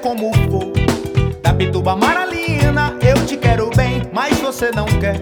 como 0.00 0.32
for. 0.50 0.72
Da 1.42 1.52
Pituba 1.52 1.94
Maralina, 1.94 2.94
eu 3.02 3.26
te 3.26 3.36
quero 3.36 3.68
bem, 3.76 4.02
mas 4.10 4.38
você 4.38 4.70
não 4.70 4.86
quer. 4.86 5.20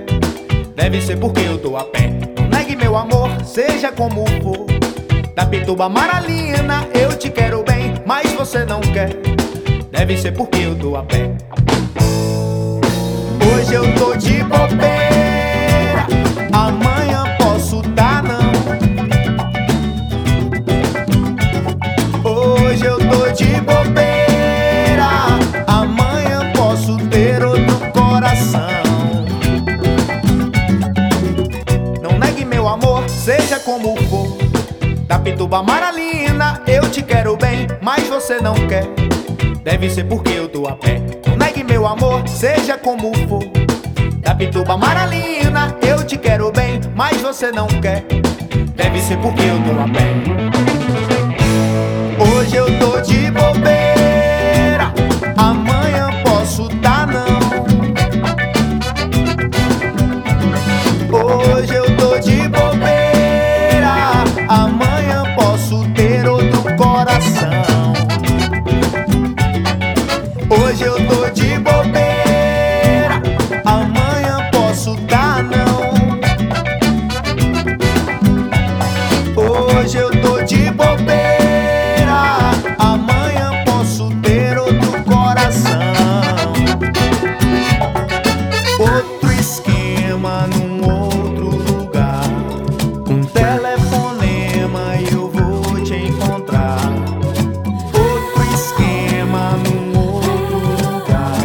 Deve 0.77 1.03
ser 1.03 1.19
porque 1.19 1.41
eu 1.41 1.59
tô 1.59 1.77
a 1.77 1.83
pé. 1.83 2.13
Não 2.39 2.47
negue 2.49 2.77
meu 2.77 2.97
amor, 2.97 3.31
seja 3.45 3.91
como 3.91 4.25
for. 4.41 4.67
Da 5.35 5.45
Pituba 5.45 5.89
Maralina, 5.89 6.87
eu 6.95 7.17
te 7.19 7.31
quero 7.31 7.65
bem, 7.65 7.95
mas 8.07 8.33
você 8.33 8.65
não 8.65 8.81
quer. 8.81 9.11
Deve 9.91 10.17
ser 10.17 10.33
porque 10.33 10.59
eu 10.61 10.77
tô 10.77 10.95
a 10.95 11.03
pé. 11.03 11.37
Hoje 13.53 13.75
eu 13.75 13.93
tô 13.95 14.15
de 14.15 14.45
bobeira, 14.45 15.08
amor, 32.99 33.09
seja 33.09 33.61
como 33.61 33.97
for. 34.09 34.37
Da 35.07 35.19
Pituba 35.19 35.63
Maralina, 35.63 36.61
eu 36.67 36.89
te 36.91 37.03
quero 37.03 37.37
bem, 37.37 37.67
mas 37.81 38.07
você 38.09 38.41
não 38.41 38.55
quer. 38.67 38.85
Deve 39.63 39.89
ser 39.91 40.05
porque 40.05 40.33
eu 40.33 40.49
tô 40.49 40.67
a 40.67 40.73
pé. 40.73 41.01
Negue 41.39 41.63
meu 41.65 41.87
amor, 41.87 42.27
seja 42.29 42.77
como 42.77 43.13
for. 43.29 43.45
Da 44.21 44.35
Pituba 44.35 44.77
Maralina, 44.77 45.77
eu 45.81 46.05
te 46.05 46.17
quero 46.19 46.51
bem, 46.51 46.81
mas 46.95 47.21
você 47.21 47.53
não 47.53 47.67
quer. 47.67 48.05
Deve 48.75 49.01
ser 49.01 49.19
porque 49.19 49.43
eu 49.43 49.63
tô 49.63 49.81
a 49.81 49.89
pé. 49.89 50.28
Telefonema 93.39 94.97
eu 95.13 95.31
vou 95.31 95.81
te 95.85 95.95
encontrar. 95.95 96.79
Outro 97.95 98.43
esquema 98.55 99.53
num 99.65 99.99
outro 99.99 100.59
lugar. 100.59 101.39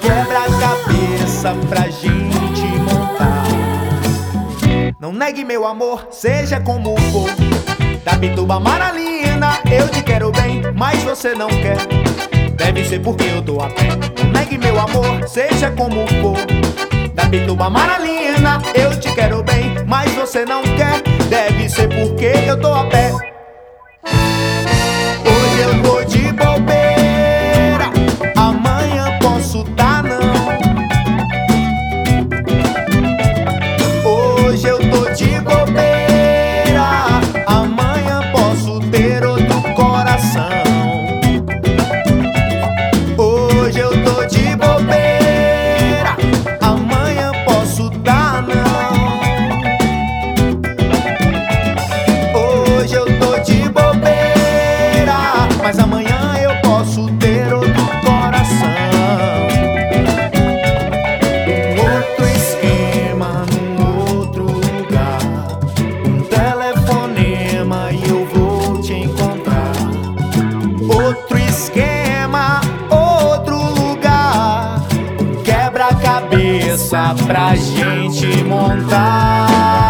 Quebra-cabeça 0.00 1.54
pra 1.68 1.88
gente 1.88 2.66
montar. 2.80 3.44
Não 5.00 5.12
negue 5.12 5.44
meu 5.44 5.66
amor, 5.66 6.08
seja 6.10 6.60
como 6.60 6.94
for. 7.10 7.30
Da 8.04 8.18
Pituba 8.18 8.60
Maralina, 8.60 9.58
eu 9.70 9.88
te 9.88 10.02
quero 10.02 10.30
bem, 10.30 10.62
mas 10.74 11.02
você 11.02 11.34
não 11.34 11.48
quer. 11.48 11.78
Deve 12.54 12.84
ser 12.84 13.00
porque 13.00 13.24
eu 13.24 13.42
tô 13.42 13.60
a 13.60 13.68
pé. 13.68 13.88
Não 14.22 14.30
negue 14.30 14.58
meu 14.58 14.78
amor, 14.78 15.26
seja 15.26 15.70
como 15.70 16.06
for. 16.20 16.36
Da 17.14 17.26
Pituba 17.26 17.70
Maralina, 17.70 18.60
eu 18.74 18.98
te 18.98 19.12
quero 19.14 19.42
bem, 19.42 19.71
mas 19.92 20.10
você 20.14 20.46
não 20.46 20.62
quer. 20.62 21.02
Deve 21.28 21.68
ser 21.68 21.86
porque 21.88 22.32
eu 22.48 22.58
tô 22.58 22.72
a 22.72 22.86
pé. 22.86 23.31
pra 77.32 77.56
gente 77.56 78.44
montar. 78.44 79.81